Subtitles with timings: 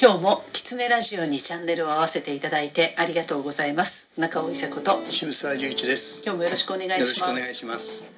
[0.00, 4.14] 今日もキツネラジオにチャンネルを合わせていただいてありがとうございます。
[4.20, 4.92] 中尾伊佐子と。
[5.10, 6.22] 渋沢十一です。
[6.24, 8.08] 今日もよろしくお願いしよろしくお願いますします。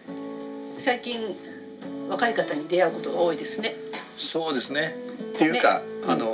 [0.76, 1.18] 最近
[2.10, 3.70] 若い方に出会うことが多いですね。
[4.18, 4.92] そうですね。
[5.32, 6.26] っていうか、あの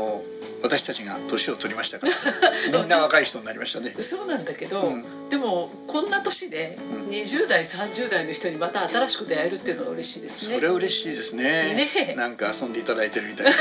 [0.67, 2.12] 私たちが年を取りましたから。
[2.80, 3.95] みんな若い人になりましたね。
[4.01, 5.29] そうなんだけど、うん。
[5.29, 7.07] でもこんな年でうん。
[7.07, 10.57] 20代30代の人にまた新しく出会えるっていうのが嬉しいですね。
[10.57, 11.89] それは嬉しいですね。
[12.07, 12.14] ね。
[12.17, 13.57] なんか遊んでいただいてるみたいでね。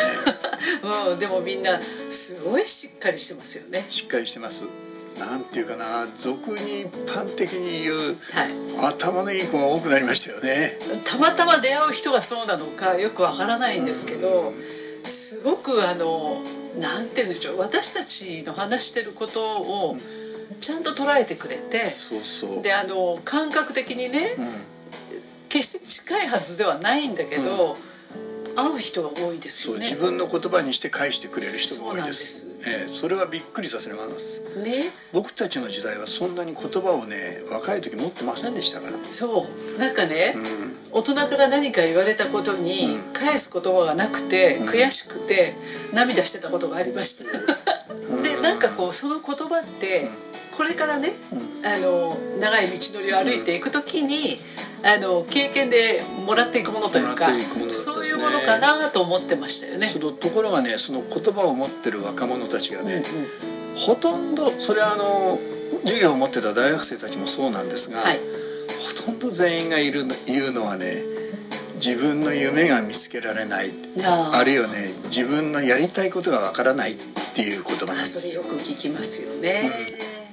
[1.12, 1.80] うん、でもみんな
[2.10, 3.86] すごいしっかりしてますよね。
[3.90, 4.66] しっかりしてます。
[5.20, 8.96] なんていうかな俗に一般的に言うはい。
[8.96, 10.78] 頭のいい子が多くなりましたよね。
[11.06, 14.54] たまたま出会う人がそうなのかよくわからないんですけど、
[15.06, 16.42] すごくあの
[16.80, 17.60] なんて言うんでしょう。
[17.60, 19.96] 私たちの話してることを
[20.60, 22.62] ちゃんと捉えてくれて、そうそう。
[22.62, 24.76] であの感覚的にねうん。
[25.50, 27.78] 決して近いはずではないんだけど、
[28.58, 29.86] 会う人が多いですよね。
[29.86, 32.50] そう自分の言葉にして返してくれる人が多いです。
[32.50, 34.64] そうええそれはびっくりさせます。
[34.64, 34.74] ね。
[35.14, 37.16] 僕たちの時代はそんなに言葉をね
[37.52, 38.94] 若い時持ってませんでしたから。
[39.04, 39.80] そう。
[39.80, 43.14] なんかね、うん大人から何か言われたことにうん。
[43.14, 44.70] 返す言葉がなくて、うん。
[44.70, 45.52] 悔しくて
[45.94, 47.28] 涙してたことがありました。
[47.28, 48.24] うん。
[48.24, 50.08] でなんかこうその言葉って
[50.56, 51.12] これからね
[51.68, 54.16] あの長い道のりを歩いていく時に
[54.88, 55.76] あの経験で
[56.26, 59.86] もらっていくものというかもらっていくものだったそういうものかなと思ってましたよね。
[59.86, 62.96] そのところがねその言葉を持ってる若者たちがうんうん。
[62.96, 63.04] ね、
[63.84, 65.36] ほとんどそれはあの
[65.84, 68.35] 授業を持ってた大学生たちもそうなんですが、はい
[69.06, 70.86] ほとんど全員がいる言うのはね
[71.76, 73.70] 自分の夢が見つけられない。
[74.34, 74.74] あるいはね
[75.06, 76.96] 自分のやりたいことがわからないっ
[77.36, 79.52] ていう言葉なんでそすよれよく聞きますよね。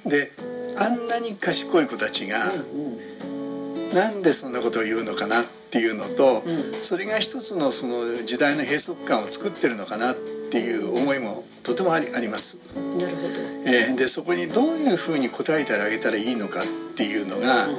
[0.07, 0.31] で
[0.79, 3.95] あんなに賢い子たちが、うんうん。
[3.95, 6.75] なんでそんなことを言うのかなっていうのと、うん。
[6.75, 10.15] それが一つのその時代の閉塞感を作ってるのかなっ
[10.51, 13.29] ていう思いもとてもありあります、なるほど。
[13.67, 17.77] えーでそこにどういうふうに答えてあげたらいいのかっていうのが、うん。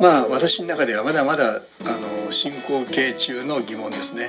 [0.00, 1.56] まあ私の中ではまだまだあ
[2.26, 4.28] の進行形中の疑問ですね。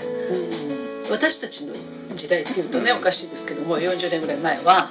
[1.07, 1.11] うん。
[1.11, 1.73] 私たちの
[2.15, 4.89] 時代っていうとね、おかしいですけども40年ぐらい前は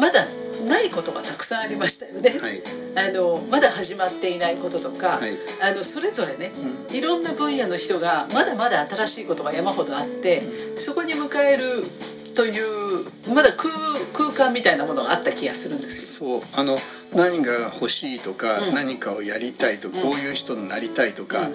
[0.00, 0.26] まだ
[0.68, 2.62] ないことがたくさんありましたよね、はい。
[2.96, 5.30] あのまだ始まっていないこととか、はい。
[5.62, 6.50] あのそれぞれね、
[6.92, 10.40] いろんな分野の人がまだまだ新しいことが山ほどあって
[10.74, 11.64] そこに迎える
[12.34, 13.70] というまだ空
[14.12, 16.76] 空間みたいなものがあった気がするんですそうあの
[17.14, 18.74] 何が欲しいとか、うん。
[18.74, 19.92] 何かをやりたいとん。
[19.92, 21.54] こういう人になりたいとか、うん。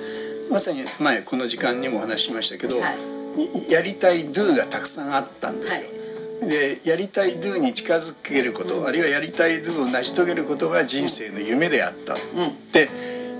[0.51, 2.81] まさに前この時間にもお話ししましたけど、よ。
[2.81, 3.71] はい。
[3.71, 12.89] やりたい do がたくさんあったんですよ、でやりたい do に近づけること、あるいはやりたい do を成し遂げることが人生の夢であったっうん、て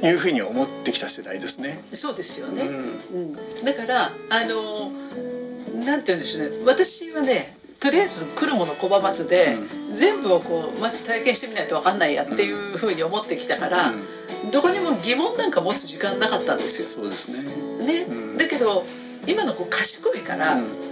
[0.07, 1.73] いうふうに思ってきた世代ですね。
[1.94, 3.33] そうですよね、ううん。
[3.66, 4.09] だからあ
[4.45, 5.38] の
[5.85, 6.56] なんて言うんでしょうね。
[6.66, 9.56] 私はねとりあえず来るもの拒まずで、
[9.94, 13.91] 全部をこうまず体験してみないと分かんないやっていうふうに思ってきたから、
[14.51, 18.03] どこにも疑問なんか持つ時間なかったんですそうですね。
[18.03, 18.06] よ。
[18.07, 18.38] ね、うん。
[18.38, 18.84] だけど
[19.28, 20.89] 今の子賢いからうん。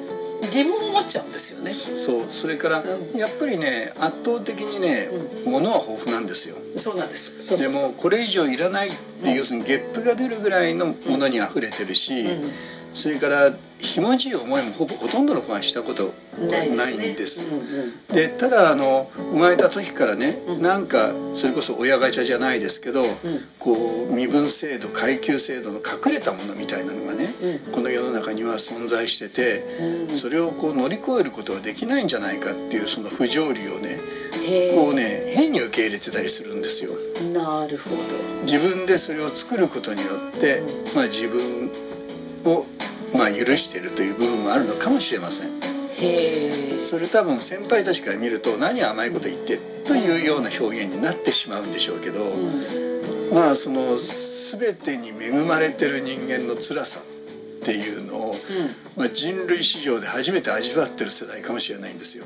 [0.51, 1.73] 疑問を持っちゃうんですよね。
[1.73, 2.23] そう。
[2.31, 3.19] それから、うん。
[3.19, 5.09] やっぱりね圧倒的にね、
[5.45, 6.55] 物は豊富なんですよ。
[6.77, 7.57] そうなんです。
[7.57, 8.91] でもこれ以上いらないっ
[9.23, 16.09] ていう、要するにゲップが出るぐらいのものに溢れてるし、うんそれからひもじい思いもほぼほとんどの子がしたこと
[16.49, 17.45] ないんでです。
[17.45, 17.53] すね。
[17.53, 18.31] うんうん。
[18.33, 20.61] でただあの生まれた時からね、うん。
[20.63, 23.03] なんかそれこそ親ガチャじゃないですけど、
[23.59, 23.77] こ
[24.09, 27.29] う身分制度階級制度の隠れたものみたいなのがね、
[27.69, 29.61] うこの世の中には存在してて、
[30.09, 30.17] うん。
[30.17, 33.93] それをこう乗り越えることはできないんじゃないかっていうその不条理をね
[34.49, 36.91] へこうね変に受け入れてたりするんですよ。
[37.21, 37.95] えなるほど。
[38.41, 40.65] 自分でそれを作ることによって、
[40.95, 41.69] まあ、自分
[42.49, 42.65] を、
[43.13, 45.51] まあ、許しているという部分もあるのかもしれません。
[46.77, 52.87] それ多分先輩たちから見ると何甘いこと言ってというような表現になってしまうんでしょうけど、うん
[53.33, 58.33] まあその全てに恵まれてる人間の辛さっていうのを、
[58.95, 62.25] まあ、人類史上で初めて味わってる世代かもしれないんですよ。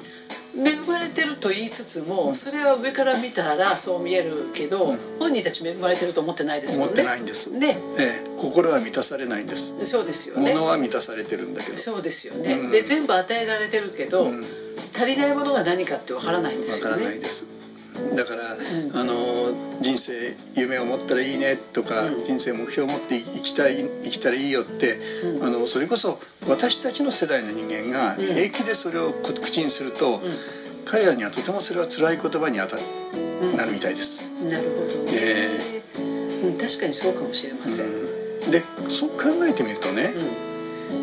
[0.56, 4.98] 恵まれてると言いつつもそれは上から見たらそう見えるけど、うん。
[5.20, 6.94] 本人たち恵まれてると思ってないですもんね。
[6.94, 7.52] 思ってないんです。
[7.58, 9.84] ねええ、心は満たされないんです。
[9.86, 10.54] そうですよね。
[10.54, 11.78] 物は満たされてるんだけど。
[11.78, 12.72] そうですよね、うん。
[12.72, 14.44] で全部与えられてるけど、うん。
[14.94, 17.02] 足りないものが何かってわからないんですわよね。
[17.04, 17.61] からないです
[17.92, 18.32] だか
[18.94, 19.14] ら、あの
[19.82, 20.14] 人生
[20.56, 22.24] 夢を持ったらいいねとか、うん。
[22.24, 24.98] 人生目標を持って生きたい生きたらいいよって、
[25.40, 25.48] うん。
[25.48, 28.26] あのそれこそ私たちの世代の人間がうん。
[28.26, 30.20] 平気でそれをこ口にすると、
[30.86, 33.58] 彼らにはとてもそれは辛い言葉に当たうん。
[33.58, 37.90] なるみたいです、なるほどね、えうん、確かにそうかもしれません。
[38.52, 38.60] で
[38.90, 40.10] そう考えてみるとね、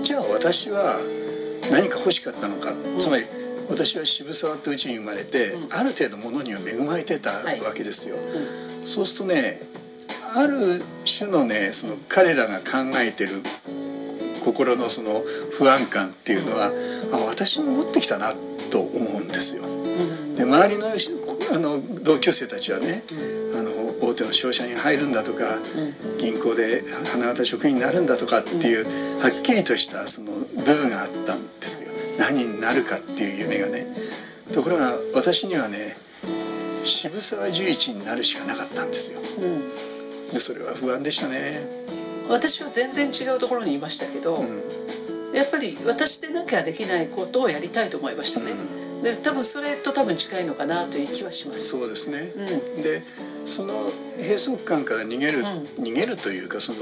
[0.02, 1.00] じゃあ私は
[1.72, 3.24] 何か欲しかったのか、つまり
[3.68, 8.16] 私は渋沢とうちに生まれて、ある程度ものには恵まれてたわけですよ、
[8.84, 9.60] そうするとね
[10.34, 10.56] ある
[11.04, 13.42] 種のねその彼らが考えてる
[14.44, 15.20] 心のその
[15.52, 16.70] 不安感っていうのは、
[17.12, 18.32] あ私も持ってきたな
[18.70, 19.64] と思うんですよ。
[20.36, 20.88] で周りの
[21.50, 23.02] あの同級生たちはね、
[23.56, 25.44] あの大手の商社に入るんだとか、
[26.20, 28.84] 銀行で花形職員になるんだとかっていう、
[29.20, 31.34] はっきりとしたそのルーがあった。
[31.34, 31.47] ん
[32.28, 33.86] 何になるかっていう夢がね
[34.52, 35.96] ところが私にはね
[36.84, 39.20] 渋沢十一になるしかなかったんですよ、
[40.32, 41.60] でそれは不安でしたね。
[42.30, 44.44] 私は全然違うところにいましたけど、
[45.34, 48.52] やっぱり私でなきゃできないことをやりたいと思いましたね、
[49.02, 51.68] で多分それと多分近いのかなという気はします。
[51.68, 52.30] そうですね、
[52.82, 53.02] で
[53.44, 53.74] その
[54.18, 56.78] 閉塞感から逃げる、逃げるというかその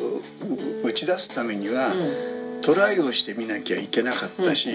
[0.85, 1.93] 打ち出すためには、
[2.63, 4.71] トライをしてみなきゃいけなかったし、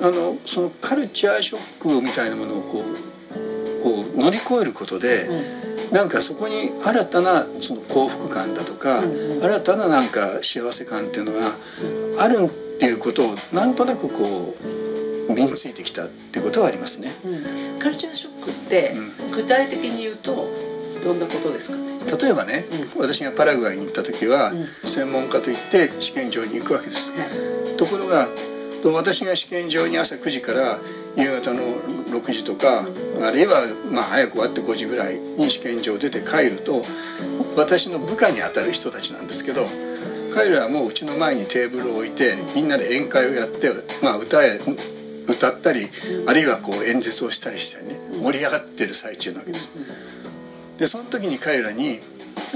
[0.00, 3.16] あのそのカルチャーショックみたいなものをこう
[3.82, 5.08] こう乗り越えることで、
[5.88, 11.46] うん、なんかそこに新たなその幸福感だとか、うんうん、新たななんか幸せ感っていうのが
[12.18, 14.54] あるっていうことをなんとなくこ
[15.28, 18.90] う身についてきたってことはありますね、うん、カルチャーショックって
[19.34, 20.34] 具体的に言うと
[21.06, 21.86] どんなことですかね？
[22.18, 22.66] 例えばね、
[22.98, 24.50] うん、私がパラグアイに行った時は、
[24.82, 27.14] 専門家といって試験場に行くわけです、
[27.78, 28.26] ところが
[28.94, 30.78] 私が試験場に朝9時から
[31.16, 31.62] 夕方の
[32.18, 32.82] 6時とか
[33.26, 33.54] あるいは
[33.92, 36.82] まあ早く終わって5時ぐらいに試験場出て帰ると
[37.56, 39.66] 私の部下にあたる人たちなんですけど
[40.34, 43.72] 彼らはもううちの前にテーブルを置いてみんなで宴会をやって、
[44.04, 44.58] まあ、歌え
[45.26, 45.80] 歌ったり
[46.28, 49.74] あるいはこう演説をしたりしてね盛り上がってる最中なわけです。
[50.78, 51.98] でその時に彼らに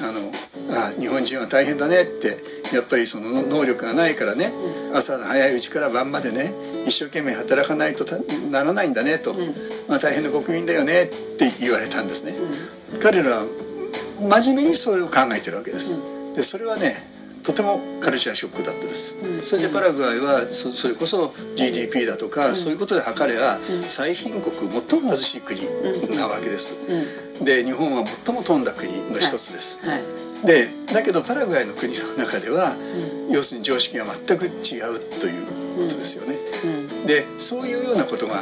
[0.05, 0.31] あの
[0.77, 2.37] あ日本人は大変だねって
[2.75, 4.47] やっぱりその能力がないからね、
[4.95, 6.53] 朝の早いうちから晩までね
[6.87, 8.05] 一生懸命働かないと
[8.53, 9.35] ならないんだねと、
[9.89, 12.33] まあ、大変な国民だよねって言われたんですね、
[13.03, 13.45] 彼らは
[14.21, 15.99] 真面目にそれを考えてるわけです、
[16.37, 17.10] でそれはね
[17.45, 23.59] とてもカルチャーショックだったです、それでパラグアイはそれこそ GDP だとか、そういうことで測れば、
[23.89, 25.59] 最貧国最も貧しい国
[26.17, 26.77] なわけです、
[27.45, 29.99] で日本は最も富んだ国の一つです、はい。
[29.99, 32.73] はいでだけどパラグアイの国の中では、
[33.29, 35.47] うん、要するに常識が全く違うという
[35.77, 36.83] ことですよね。
[37.03, 38.41] うん、でそういうようなことが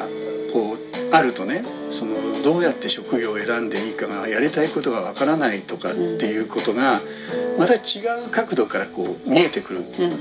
[0.53, 0.79] こう
[1.15, 2.13] あるとねその
[2.45, 7.01] どうやって職業を選んでいいかがやりたいことがわからないとかっていうことが
[7.59, 9.81] また違う角度からこう見えてくる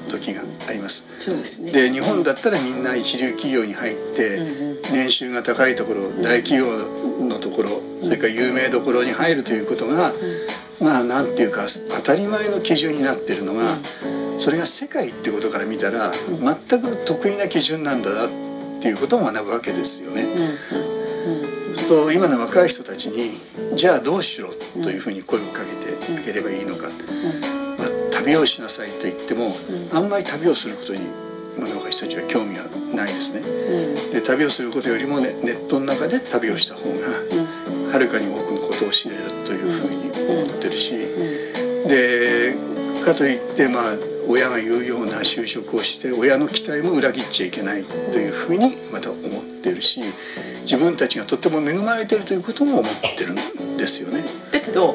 [0.09, 1.07] 時があります。
[1.19, 4.39] そうですね、で日本だったらみんな一流企業に入って
[4.93, 6.65] 年収が高いところ大企業
[7.27, 7.69] のところ
[8.03, 10.11] それから有名どころに入るということが
[10.81, 13.65] まあなんていうか当たり前の基準になってるのが、
[14.37, 20.23] それが世界ってことから見たら、全く得意な基準なんだなっていうことを学ぶわけですよね。
[21.87, 23.31] と今の若い人たちに
[23.75, 24.49] じゃあどうしろ
[24.83, 26.91] というふうに声をかけてあげればいいのか、
[27.79, 29.47] まあ、旅をしなさいと言っても、
[29.95, 30.99] あんまり旅をすることに
[31.57, 34.19] 今の若い人たちは興味はないですね。
[34.19, 37.07] で旅をすることよりも、ね、ネットの中で旅をした方が
[37.93, 40.97] はるかに多くのことを知れるというふうに思ってるし、
[41.87, 42.51] で
[43.05, 49.23] かといってまあ親が言うような就職をして親の期待も裏切っちゃいけないというふうにまた思っ
[49.63, 50.01] てるし
[50.61, 52.83] 自分たちがとっても恵まれてるということも思っ
[53.17, 54.23] てるんですよね。
[54.51, 54.93] だけど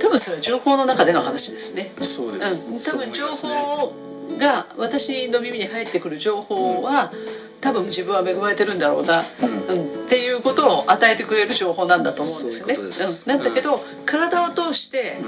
[0.00, 1.82] 多分それは情報の中での話ですね。
[2.00, 2.96] そうです。
[2.96, 3.92] うん、多分情報
[4.38, 7.10] が私の耳に入ってくる情報は、
[7.60, 13.36] 多分自分は恵まれてるんだろうな、うん、っていうことを与えてくれる情報なんだと思うんですよね。
[13.36, 15.18] うん、なんだけど、体を通して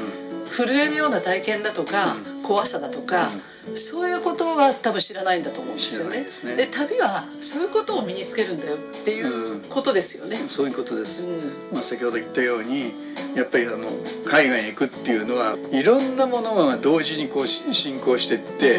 [0.53, 2.15] 震えるような体験だとか、
[2.47, 3.31] 怖さだとか、
[3.75, 6.57] そういうことは多分知らないんだと思うんですよね。
[6.57, 10.37] で、ね、旅はそういうことを身につけるんだよっていうことですよね。
[10.37, 11.29] うん、そういうことです。
[11.29, 12.93] うん、まあ先ほど言ったように
[13.37, 13.79] やっぱりあの
[14.27, 18.77] 海外へ行くっていうのはいろんなものが同時にこう進行していって、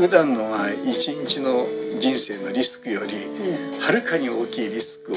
[0.00, 1.66] うん、普段のまあ一日の
[1.98, 3.12] 人生のリスクより
[3.80, 5.16] はるかに大きいリスクを、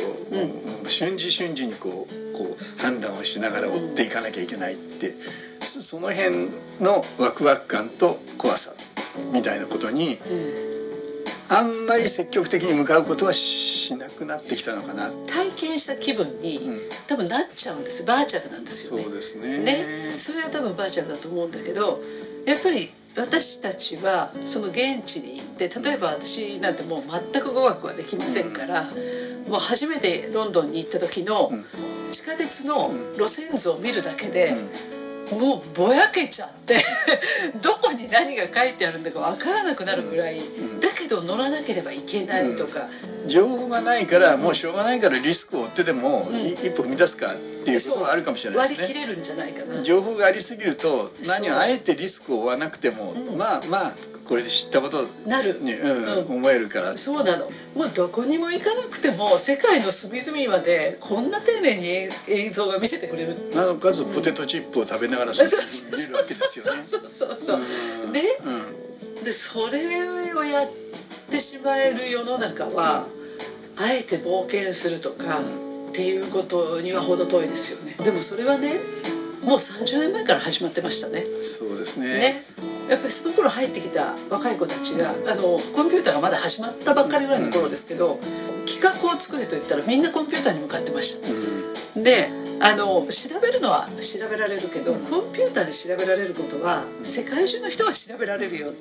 [0.90, 5.12] 瞬時瞬時にこうこう判断をしながら追っていかなきゃいけないって、
[5.62, 6.36] その辺
[6.82, 8.74] のワクワク感と怖さ
[9.34, 10.18] みたいなことに、
[11.50, 15.12] あんまり積極的に向かうことはしなくなってきたのかな。
[15.28, 19.04] 体験した気分に、うん、多分なっちゃうんですバーチャルなんですよね。
[19.04, 19.58] そうですね。
[19.60, 20.18] ね。
[20.18, 22.00] それは多分バーチャルだと思うんだけど
[22.48, 31.52] やっぱり私たちはその現地に行って例えば私なんてもう全く語学はできませんから、うん、もう初めてロンドンに行った時の
[32.12, 34.54] 地下鉄の路線図を見るだけで、
[35.32, 36.76] もうぼやけちゃって
[37.64, 42.88] どこに何が書いてあるんだか分からなくなるぐらい、うん、だけど乗らなければいけないとか、
[43.24, 48.84] うん、情報がないからもうしょうがないからリスクを負ってでも、うん、一歩踏み出すかっていうことはあるかもしれないですね。
[48.84, 49.84] 割り切れるんじゃないかな。
[49.84, 53.94] 情報がありすぎると何をあえてリスクを負わなくても、まあまあ
[54.34, 55.60] これで知ったことなる。
[55.62, 56.98] に、うん、思えるから。
[56.98, 57.46] そうなの。
[57.46, 61.86] もうどこにも行かなくても世界の隅々までこんな丁寧に
[62.28, 63.36] 映像が見せてくれる。
[63.54, 66.82] なおかつポテトチップを食べながらそう見るわけですよね。
[66.82, 68.22] そうそうそうそうで,、
[69.24, 70.68] でそれをやっ
[71.30, 73.06] てしまえる世の中は、
[73.78, 75.42] あえて冒険するとか、
[75.92, 78.80] っていうことには程遠いですよねでもそれはね
[79.46, 81.20] もう30年前から始まってましたね。
[81.20, 82.08] そうですね。
[82.08, 82.36] ね。
[82.90, 88.20] やっぱりその頃入ってきた若い子たちがあのコンピューターがまだ始まったばっかりぐらいの頃ですけど、
[88.68, 91.28] 企画を作れと言ったらみんなコンピューターに向かってました、
[92.00, 92.28] で
[92.64, 98.76] あの調べるのは調べられるけどコンピューターで調べられることは世界中の人は調べられるよ、うん、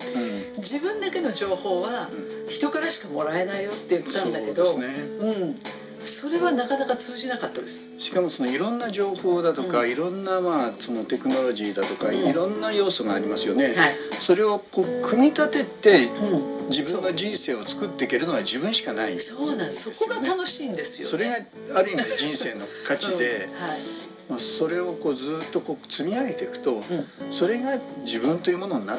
[0.58, 2.06] 自分だけの情報は
[2.48, 4.86] 人からしかもらえないよって言ったんだけど、ね、
[5.18, 7.98] うんそれはなかなか通じなかったです。
[7.98, 16.04] しかもそのいろんな情報だとか、うん、いろんなまあそのテクノロジーだとか、うん、いろんな要素がありますよね、はい、それをこう組み立てて、
[16.62, 23.48] うん、自分の人生を作っていけるのは自分しかない、ね、そうなんそこが楽しいんですよ、ね、それがある意味人生の価値で、 はい。
[24.30, 26.82] まあ、それをこうずっとこう積み上げていくと、
[27.30, 28.98] それが自分というものになっ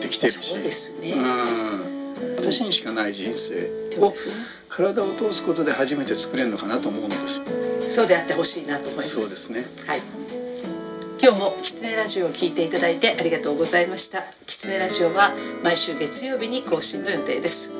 [0.00, 0.38] てきてるし。
[0.40, 2.02] そうですね、うん。
[2.36, 3.54] 私にしかない人生
[4.00, 4.12] を
[4.72, 7.44] 体を通すことで初めて作れるのかなと思うんです。
[7.92, 9.20] そうであってほしいなと思います。
[9.20, 9.60] そうですね。
[9.86, 10.00] はい。
[11.20, 14.22] 今日もキツネラジオを聞いていただいてありがとうございました。
[14.46, 17.74] キツネラジオは毎週月曜日に更新の予定です。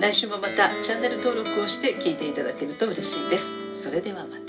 [0.00, 3.74] 来週もまたチャンネル登録をして聞いていただけると嬉しいです。
[3.74, 4.45] それではまた